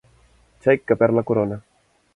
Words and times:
Xeic 0.65 0.87
que 0.91 0.99
perd 1.03 1.19
la 1.19 1.27
corona. 1.31 1.63